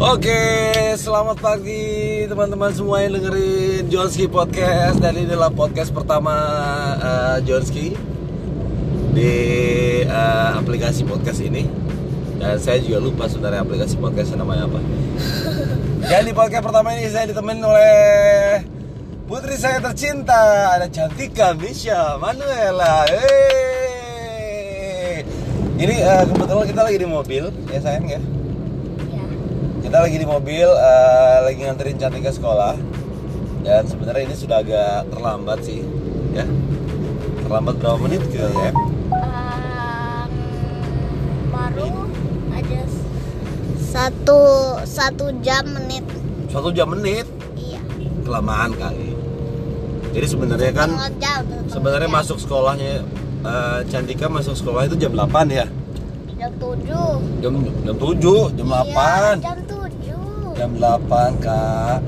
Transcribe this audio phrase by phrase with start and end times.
[0.00, 0.32] Oke,
[0.96, 6.32] selamat pagi teman-teman semua yang dengerin Jonski Podcast Dan ini adalah podcast pertama
[6.96, 7.92] uh, Jonski
[9.12, 9.36] Di
[10.08, 11.68] uh, aplikasi podcast ini
[12.40, 14.80] Dan saya juga lupa sebenarnya aplikasi podcast namanya apa
[16.08, 18.64] Dan di podcast pertama ini saya ditemenin oleh
[19.28, 23.28] Putri saya tercinta Ada Cantika Misha Manuela Hey.
[25.76, 28.39] Ini uh, kebetulan kita lagi di mobil Ya sayang ya Ya.
[29.90, 32.78] Kita lagi di mobil eh, lagi nganterin Cantika sekolah
[33.60, 35.82] dan sebenarnya ini sudah agak terlambat sih
[36.30, 36.46] ya
[37.40, 38.70] terlambat berapa menit gitu ya
[39.10, 40.30] Um,
[41.50, 42.06] baru
[42.52, 43.02] ada s-
[43.84, 44.40] satu
[44.80, 46.06] satu jam menit.
[46.46, 47.82] satu jam menit Iya.
[48.22, 49.10] kelamaan kali
[50.12, 50.90] jadi sebenarnya kan
[51.66, 53.02] sebenarnya masuk sekolahnya
[53.42, 55.66] eh, Cantika masuk sekolah itu jam 8 ya
[56.32, 57.10] jam tujuh.
[57.42, 57.52] jam
[57.82, 59.78] jam 7 jam 8 Iya, jam tujuh.
[60.60, 62.04] Jam 8 kak.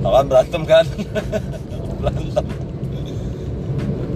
[0.00, 0.86] Kawan berantem kan?
[2.00, 2.46] Berantem.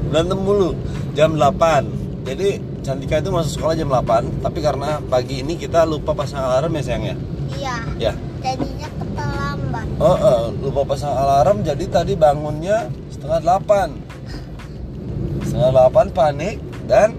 [0.09, 0.73] Berantem mulu.
[1.13, 6.17] Jam 8 jadi Cantika itu masuk sekolah jam 8 tapi karena pagi ini kita lupa
[6.17, 7.17] pasang alarm ya sayang ya?
[7.53, 7.77] Iya.
[8.01, 8.13] ya.
[8.43, 9.87] Jadinya keterlambat.
[10.01, 16.57] oh, oh, lupa pasang alarm jadi tadi bangunnya setengah 8 setengah 8 panik
[16.89, 17.13] dan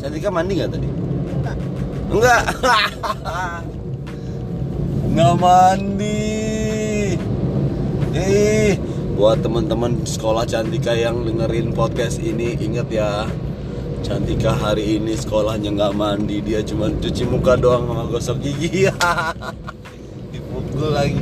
[0.00, 0.88] Cantika mandi nggak tadi?
[0.88, 1.56] Enggak.
[2.08, 2.42] Enggak.
[5.10, 7.18] Enggak mandi.
[8.14, 8.78] Eh,
[9.18, 13.26] buat teman-teman sekolah Cantika yang dengerin podcast ini ingat ya.
[14.06, 18.86] Cantika hari ini sekolahnya nggak mandi, dia cuma cuci muka doang sama gosok gigi.
[20.32, 21.18] Dipukul lagi.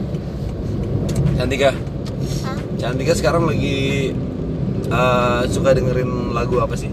[1.40, 1.72] Cantika,
[2.44, 2.56] Hah?
[2.76, 4.12] Cantika sekarang lagi
[4.84, 6.92] eh, suka dengerin lagu apa sih?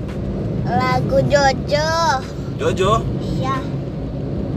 [0.64, 2.24] Lagu Jojo.
[2.56, 3.04] Jojo.
[3.20, 3.84] Iya.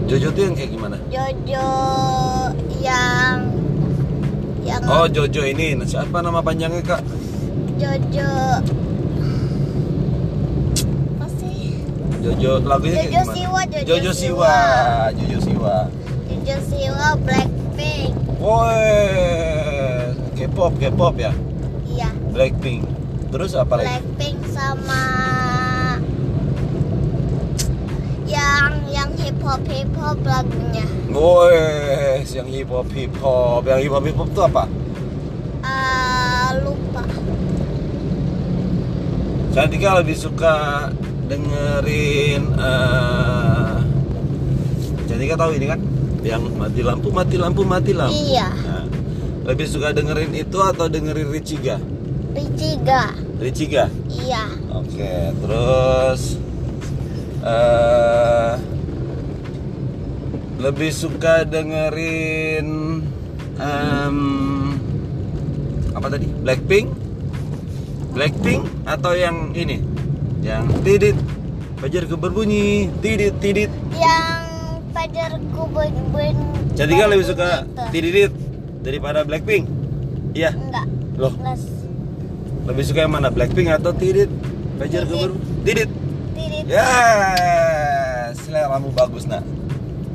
[0.09, 0.97] Jojo tuh yang kayak gimana?
[1.09, 1.69] Jojo
[2.81, 3.39] yang
[4.65, 7.01] yang Oh Jojo ini, Nah, siapa nama panjangnya kak?
[7.77, 8.33] Jojo
[11.13, 11.85] apa sih?
[12.25, 13.37] Jojo lagunya kayak Jojo gimana?
[13.37, 14.57] Siwa, Jojo Jojo Siwa,
[15.15, 15.77] Jojo Siwa.
[16.27, 18.13] Jojo Siwa Blackpink.
[18.39, 18.97] Woi,
[20.35, 21.33] K-pop, K-pop ya,
[21.87, 22.09] Iya.
[22.33, 22.87] Blackpink.
[23.29, 23.87] Terus apa lagi?
[23.93, 25.03] Blackpink sama
[28.25, 30.85] yang yang hip hop hip hop lagunya.
[31.09, 34.65] Woi, yang hip hop hip hop, yang hip hop hip hop itu apa?
[35.65, 37.01] Ah lupa.
[39.57, 40.89] Cantika lebih suka
[41.33, 42.45] dengerin.
[45.09, 45.81] Cantika tahu ini kan?
[46.21, 48.13] Yang mati lampu, mati lampu, mati lampu.
[48.13, 48.53] Iya.
[48.53, 48.85] Nah,
[49.49, 51.81] lebih suka dengerin itu atau dengerin Richiga?
[52.37, 53.17] Richiga.
[53.41, 53.89] Richiga.
[54.13, 54.45] Iya.
[54.77, 56.37] Oke, terus
[57.41, 58.78] eh
[60.59, 62.67] lebih suka dengerin
[63.59, 64.17] em,
[65.95, 66.27] apa tadi?
[66.43, 66.87] Blackpink?
[68.15, 69.79] Blackpink atau yang ini?
[70.43, 71.17] Yang tidit
[71.79, 73.71] fajarku berbunyi, tidit tidit.
[73.95, 75.63] Yang pacarku
[76.11, 76.35] ben
[76.75, 77.63] Jadi kan lebih suka
[77.95, 78.35] tidit
[78.83, 79.71] daripada Blackpink?
[80.35, 80.55] Iya.
[80.55, 80.87] Enggak.
[81.19, 81.63] Loh, Plus
[82.69, 83.31] lebih suka yang mana?
[83.31, 84.29] Blackpink atau tidit
[84.79, 85.07] Tidit.
[85.07, 85.31] berbunyi?
[85.67, 85.91] Tidit.
[86.39, 86.65] tirit.
[86.71, 86.91] Ya,
[88.37, 89.43] seleramu bagus nak,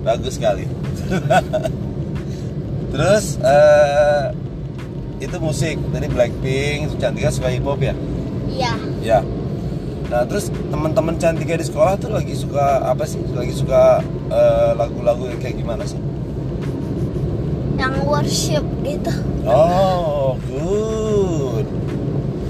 [0.03, 0.68] bagus sekali.
[2.94, 4.25] Terus eh,
[5.24, 7.96] itu musik dari Blackpink, Cantika suka hip hop ya?
[8.46, 8.74] Iya.
[9.02, 9.19] Ya.
[10.13, 13.18] Nah terus teman-teman Cantika di sekolah tuh lagi suka apa sih?
[13.34, 15.97] Lagi suka eh, lagu-lagu yang kayak gimana sih?
[17.81, 19.13] Yang worship gitu.
[19.50, 21.66] Oh, good.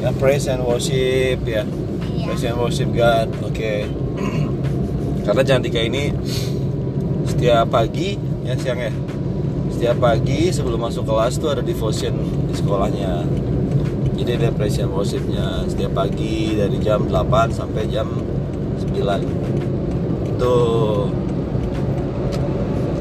[0.03, 1.63] Ya praise and worship ya.
[2.03, 2.25] Iya.
[2.27, 3.31] Praise and worship God.
[3.47, 3.87] Oke.
[5.25, 6.11] Karena Cantika ini
[7.43, 8.15] setiap pagi
[8.47, 8.87] ya siang ya.
[9.67, 12.15] Setiap pagi sebelum masuk kelas tuh ada devotion
[12.47, 13.27] di sekolahnya.
[14.15, 14.47] Jadi ada
[14.87, 18.07] worshipnya setiap pagi dari jam 8 sampai jam
[18.79, 18.95] 9.
[20.23, 20.55] Itu.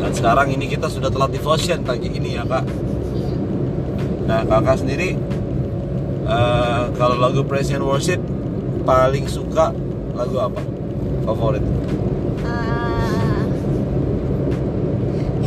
[0.03, 2.67] Dan sekarang ini kita sudah telat devotion pagi ini ya kak.
[4.27, 5.15] Nah kakak sendiri
[6.27, 8.19] eh, kalau lagu praise worship
[8.83, 9.71] paling suka
[10.19, 10.59] lagu apa?
[11.31, 11.63] Favorit?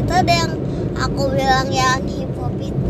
[0.05, 0.51] Itu ada yang
[0.93, 2.85] aku bilang yang hip hop itu.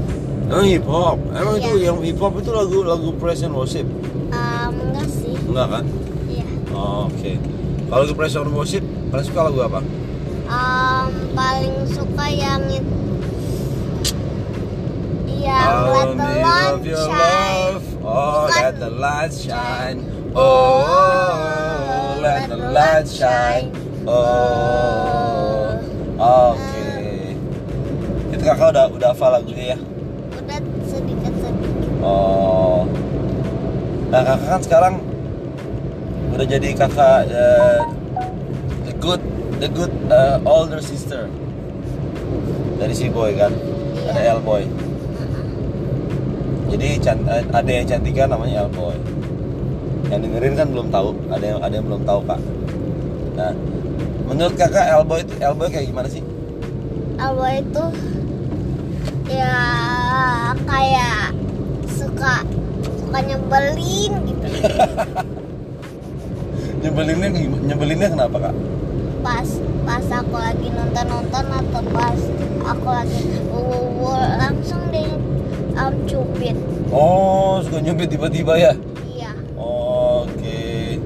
[0.46, 1.18] Oh hip hop.
[1.32, 1.86] Emang itu Iya.
[1.90, 3.88] yang hip hop itu lagu lagu praise and worship?
[4.30, 5.34] Um, enggak sih.
[5.48, 5.84] Enggak kan?
[6.28, 6.46] Iya.
[6.70, 7.40] Oh, Oke.
[7.88, 9.80] Kalau lagu praise and worship paling suka lagu apa?
[10.46, 12.94] Um, paling suka yang itu.
[15.26, 17.82] Yang I'll Let the Light Shine.
[18.06, 18.62] Oh, Bukan.
[18.62, 19.98] let the light shine.
[20.38, 23.74] Oh, let the light shine.
[24.06, 25.74] Oh,
[26.22, 26.75] oke.
[28.46, 29.78] Kakak udah udah hafal lagunya ya?
[30.38, 32.86] Udah sedikit sedikit oh.
[34.14, 34.94] Nah kakak kan sekarang
[36.38, 37.82] udah jadi kakak eh,
[38.86, 39.22] the good
[39.58, 41.26] the good eh, older sister
[42.78, 43.50] dari si boy kan?
[44.06, 44.32] Ada Iya.
[44.38, 44.64] El boy.
[46.70, 48.94] Jadi eh, ada yang cantika namanya El boy.
[50.14, 52.42] Yang dengerin kan belum tahu ada yang ada yang belum tahu kak.
[53.34, 53.52] Nah
[54.30, 56.22] menurut kakak El boy itu El boy kayak gimana sih?
[57.16, 57.84] Alwa itu
[59.26, 59.58] ya
[60.70, 61.34] kayak
[61.90, 62.46] suka
[62.86, 64.46] suka nyebelin gitu
[66.86, 67.30] nyebelinnya
[67.66, 68.56] nyebelinnya kenapa kak
[69.26, 69.50] pas
[69.86, 72.20] pas aku lagi nonton nonton atau pas
[72.66, 75.10] aku lagi wuwu langsung deh
[75.74, 76.58] um, cubit
[76.94, 78.74] oh suka nyubit tiba-tiba ya
[79.10, 81.00] iya Oke.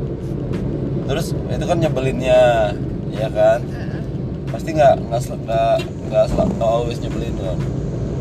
[1.09, 2.69] Terus itu kan nyebelinnya,
[3.09, 3.65] ya kan?
[3.65, 4.01] Mm-mm.
[4.53, 5.21] Pasti nggak nggak
[6.09, 7.57] nggak nggak always nyebelin kan?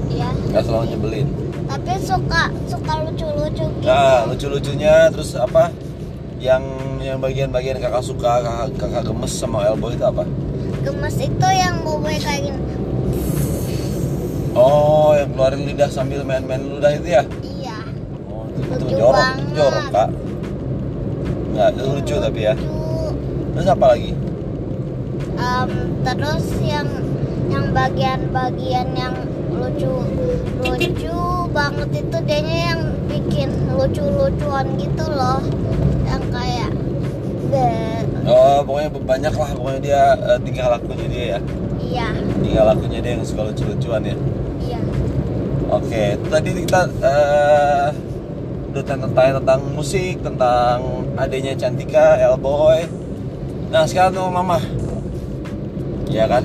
[0.08, 1.28] Iya Nggak selalu nyebelin.
[1.64, 5.68] tapi suka suka lucu-lucu gitu Nah lucu-lucunya terus apa?
[6.38, 6.62] Yang
[7.00, 10.24] yang bagian-bagian kakak suka kakak, kakak gemes sama elbow itu apa?
[10.80, 12.60] gemes itu yang boboy kayak gini
[14.54, 17.22] Oh yang keluarin lidah sambil main-main ludah itu ya?
[17.44, 17.78] iya
[18.26, 19.54] Oh itu, itu Lucu jorok, banget.
[19.54, 20.08] jorok kak.
[21.48, 22.54] Nggak, itu lucu tapi ya.
[22.54, 22.76] lucu
[23.52, 24.10] Terus apa lagi?
[25.34, 25.70] Em,
[26.02, 26.88] terus yang
[27.48, 29.14] yang bagian-bagian yang
[29.58, 29.94] lucu
[30.62, 31.18] lucu
[31.50, 35.42] banget itu dianya yang bikin lucu-lucuan gitu loh.
[36.06, 36.70] Yang kayak
[37.50, 37.68] be
[38.28, 41.40] Oh pokoknya banyak lah pokoknya dia eh, tingkah lakunya dia ya.
[41.80, 42.08] iya.
[42.44, 44.16] Tinggal lakunya dia yang suka lucu-lucuan ya.
[44.60, 44.80] Iya.
[45.72, 47.88] Oke tadi kita eh,
[48.68, 52.84] udah tanya tentang musik tentang adanya Cantika Elboy.
[53.72, 54.60] Nah sekarang tuh mama.
[56.08, 56.44] Ya kan?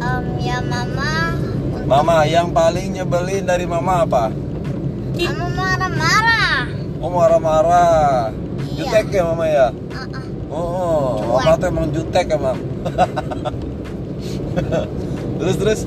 [0.00, 1.36] Em, ya mama
[1.84, 4.30] mama yang paling nyebelin dari mama apa?
[5.12, 6.56] Mama marah-marah.
[7.02, 8.32] Oh marah-marah.
[8.72, 8.88] Iya.
[8.88, 9.66] jutek ya mama ya?
[9.92, 10.24] Ah, ah.
[10.48, 11.44] oh Cuek.
[11.44, 12.58] mama tuh emang jutek emang.
[15.42, 15.80] Terus terus?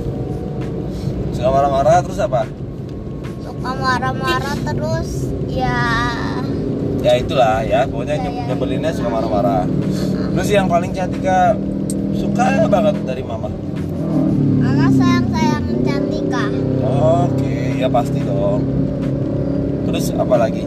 [1.31, 2.44] Suka marah-marah terus apa?
[3.39, 5.80] Suka marah-marah terus ya.
[7.00, 7.88] Ya itulah ya.
[7.88, 8.44] Pokoknya Ya, ya.
[8.51, 9.63] nyebelinnya suka marah-marah.
[10.36, 11.56] Terus yang paling cantika
[12.18, 13.48] suka banget dari mama
[16.86, 18.62] Oke ya pasti dong.
[19.86, 20.64] Terus apa lagi?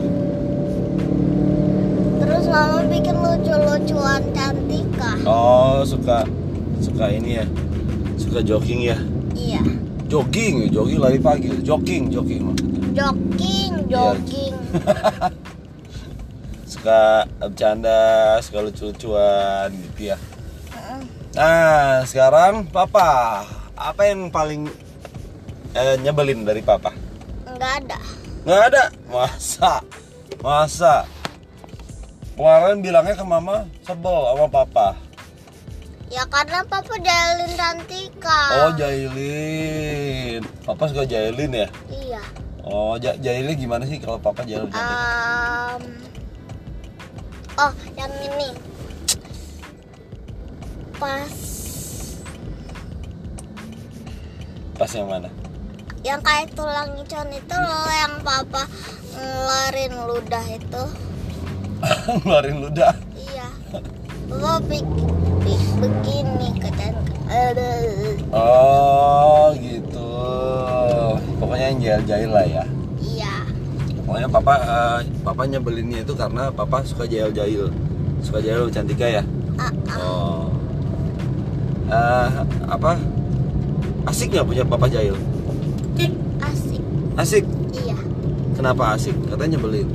[2.18, 6.22] Terus mama bikin lucu-lucuan Cantika oh suka
[6.78, 7.46] suka ini ya.
[8.16, 8.98] Suka jogging ya?
[9.32, 9.62] Iya.
[10.08, 11.48] Jogging jogging lari pagi.
[11.62, 12.80] Jogging jogging maksudnya.
[12.96, 13.88] Jogging Iya.
[13.88, 14.54] jogging.
[16.68, 20.16] Suka bercanda suka lucu-lucuan gitu ya.
[21.32, 23.40] Nah sekarang papa
[23.72, 24.68] apa yang paling
[25.72, 26.92] eh, nyebelin dari papa
[27.46, 27.98] nggak ada
[28.38, 28.84] Nggak ada.
[29.12, 29.72] Masa?
[30.40, 31.04] Masa?
[32.32, 34.88] Kemarin bilangnya ke mama sebel sama papa.
[36.08, 40.40] ya karena papa jalin Cantika Oh jailin.
[40.64, 41.68] Papa suka jailin ya?
[41.92, 42.22] iya
[42.64, 44.80] Oh ja jailin gimana sih kalau papa jailin cantik?
[44.80, 45.82] Em,
[47.58, 48.48] oh yang ini
[50.96, 51.28] pas
[54.72, 55.28] Pas yang mana?
[56.06, 58.62] Yang kayak tulang icon itu loh yang papa
[59.14, 60.84] ngeluarin ludah itu
[62.22, 62.92] Ngeluarin ludah.
[63.14, 63.46] iya
[64.66, 64.84] pik,
[65.42, 66.88] pik begini Cantika
[68.28, 70.10] Oh gitu.
[71.40, 72.64] Pokoknya yang jail-jail lah ya.
[73.00, 73.34] iya
[74.04, 77.72] Pokoknya papa eh, papa nyebelinnya itu karena papa suka jail-jail.
[78.20, 79.22] Suka jail cantika ya?
[79.56, 79.98] ah, ah.
[80.02, 80.44] Oh.
[81.88, 82.28] Eh,
[82.68, 83.00] apa?
[84.04, 85.16] Asik nggak punya papa jahil?
[85.98, 86.82] Asik
[87.14, 87.44] Asik.
[87.74, 87.98] iya
[88.54, 89.14] Kenapa asik?
[89.24, 89.88] Katanya nyebelin.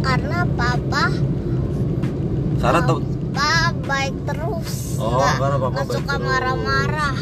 [0.00, 1.04] karena papa
[2.58, 2.98] Karena tuh
[3.30, 3.50] papa
[3.84, 7.16] baik terus Oh, nggak karena papa baik suka marah-marah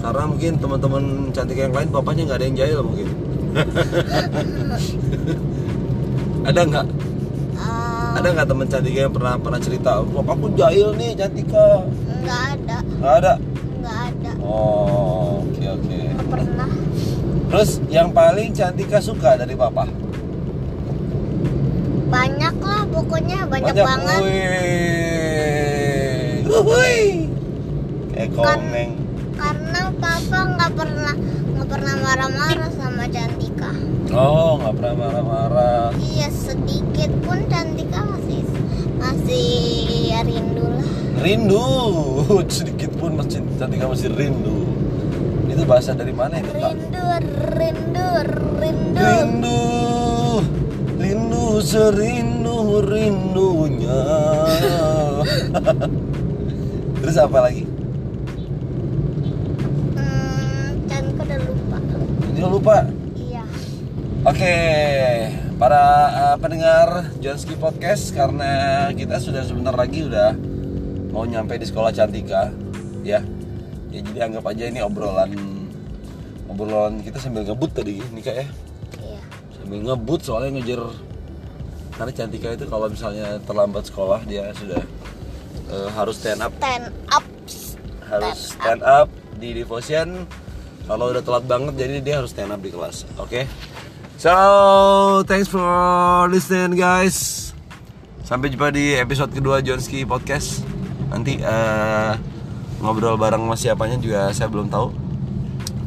[0.00, 3.08] karena mungkin teman-teman cantik yang lain papanya nggak ada yang jahil mungkin.
[6.42, 6.86] ada nggak?
[7.52, 11.84] Em, Ada nggak teman cantik yang pernah pernah cerita, papaku jahil nih Cantika?
[12.16, 13.32] nggak ada Nggak ada.
[13.76, 15.96] nggak ada Oh, oke oke.
[16.10, 16.70] nggak pernah
[17.50, 19.82] Terus yang paling Cantika suka dari papa?
[22.06, 24.42] banyak lah pokoknya banyak, banget Wih.
[26.44, 27.00] Wuhui.
[28.10, 28.90] Kayak komeng.
[29.32, 31.14] karena papa nggak pernah
[31.50, 33.70] nggak pernah marah-marah sama Cantika
[34.10, 35.94] Oh, nggak pernah marah-marah.
[35.96, 38.42] iya sedikit pun Cantika masih
[38.96, 39.46] masih
[40.20, 41.66] rindu lah Rindu.
[42.50, 44.69] Sedikit pun masih Cantika masih rindu.
[45.50, 46.70] Itu bahasa dari mana itu, Pak?
[46.70, 47.04] Rindu,
[47.58, 48.08] rindu,
[48.62, 49.02] rindu.
[49.02, 49.60] Rindu,
[50.94, 54.02] rindu serindu rindunya.
[57.02, 57.64] Terus apa lagi?
[59.98, 61.78] Hmm, kan aku udah lupa.
[62.38, 62.76] Jangan lupa.
[63.18, 63.42] Iya.
[64.22, 64.56] Oke,
[65.58, 70.36] para uh, pendengar Jonski Podcast karena kita sudah sebentar lagi udah
[71.10, 72.54] mau nyampe di sekolah Cantika,
[73.02, 73.39] ya.
[73.90, 75.34] Ya jadi anggap aja ini obrolan
[76.50, 78.46] obrolan kita sambil ngebut tadi nih kak ya.
[78.98, 79.18] Iya.
[79.58, 80.82] Sambil ngebut soalnya ngejar.
[81.94, 84.82] Karena Cantika itu kalau misalnya terlambat sekolah dia sudah
[85.68, 86.52] uh, harus stand up.
[86.58, 87.24] Stand up.
[88.10, 89.06] harus stand up
[89.38, 90.26] di devotion.
[90.90, 93.46] Kalau udah telat banget jadi dia harus stand up di kelas oke?
[94.18, 94.32] So
[95.24, 97.50] thanks for listening guys.
[98.26, 100.66] Sampai jumpa di episode kedua Jonski podcast.
[101.10, 102.12] Nanti eh,
[102.80, 104.92] ngobrol bareng sama siapanya juga saya belum tahu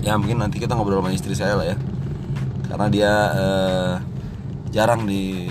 [0.06, 1.78] ya mungkin nanti kita ngobrol sama istri saya lah ya
[2.70, 3.94] karena dia eh,
[4.74, 5.50] jarang di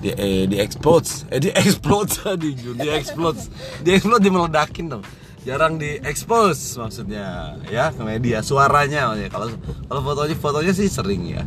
[0.00, 3.52] di eh, di explodes eh di explodes di di explodes
[3.84, 5.04] di explodes di meledakin dong
[5.40, 9.32] jarang di expose maksudnya ya ke media suaranya maksudnya.
[9.32, 9.48] kalau
[9.88, 11.42] kalau fotonya fotonya sih sering ya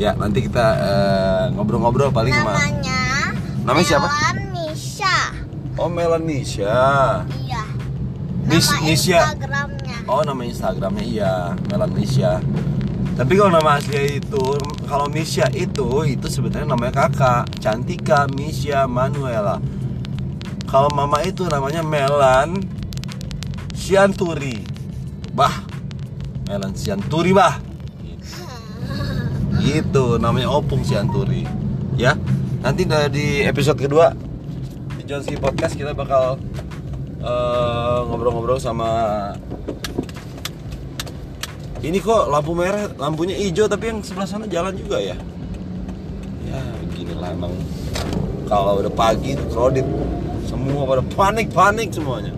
[0.00, 3.00] ya nanti kita eh, ngobrol-ngobrol paling sama Namanya.
[3.60, 4.08] Namanya siapa?
[4.08, 5.16] Melan Nisha.
[5.76, 6.80] oh Melanisha.
[8.50, 9.20] Nis- Nama Nisha.
[9.22, 9.96] Instagramnya.
[10.10, 11.32] oh nama Instagramnya iya.
[11.70, 12.42] Melanisha
[13.20, 14.44] tapi kalau nama aslinya itu
[14.88, 17.52] kalau Misha itu itu sebenarnya namanya kakak.
[17.60, 19.60] Cantika Misha Manuela.
[20.64, 22.64] Kalau mama itu namanya Melan
[23.76, 24.64] Sianturi.
[25.36, 25.52] Bah
[26.48, 27.60] Melan Sianturi bah.
[29.68, 31.44] Gitu namanya Opung Sianturi.
[32.00, 32.16] Ya
[32.64, 34.16] nanti di episode kedua
[34.96, 36.40] di Jonski Podcast kita bakal
[37.20, 38.90] eh, ngobrol-ngobrol sama
[41.80, 45.16] ini kok lampu merah lampunya hijau tapi yang sebelah sana jalan juga ya?
[46.44, 46.60] Ya
[46.92, 47.56] gini lah emang.
[48.44, 49.88] Kalau udah pagi itu crowded.
[50.44, 52.36] Semua pada panik panik semuanya.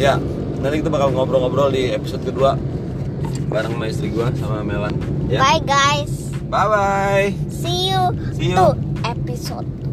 [0.00, 0.16] Ya
[0.64, 2.56] nanti kita bakal ngobrol-ngobrol di episode kedua
[3.52, 4.96] bareng sama istri gua sama Melan.
[5.28, 5.44] Ya.
[5.44, 6.32] Bye guys.
[6.48, 8.02] bye bye See you.
[8.32, 8.56] See you.
[8.56, 8.72] to
[9.04, 9.83] episode